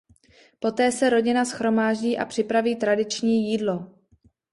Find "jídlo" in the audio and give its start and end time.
3.51-3.89